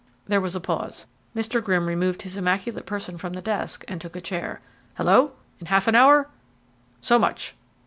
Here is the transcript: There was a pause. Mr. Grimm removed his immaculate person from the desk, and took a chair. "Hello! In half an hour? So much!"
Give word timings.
There 0.25 0.41
was 0.41 0.55
a 0.55 0.59
pause. 0.59 1.05
Mr. 1.35 1.63
Grimm 1.63 1.85
removed 1.85 2.23
his 2.23 2.35
immaculate 2.35 2.87
person 2.87 3.19
from 3.19 3.33
the 3.33 3.39
desk, 3.43 3.85
and 3.87 4.01
took 4.01 4.15
a 4.15 4.19
chair. 4.19 4.59
"Hello! 4.95 5.33
In 5.59 5.67
half 5.67 5.87
an 5.87 5.93
hour? 5.93 6.27
So 7.01 7.19
much!" 7.19 7.55